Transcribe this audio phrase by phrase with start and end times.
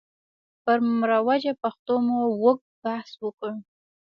[0.63, 3.51] پر مروجه پښتو مو اوږد بحث وکړ.